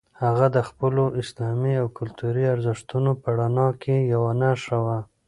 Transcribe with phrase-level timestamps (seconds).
[0.23, 4.97] هغه د خپلو اسلامي او کلتوري ارزښتونو په رڼا کې یوه نښه وه.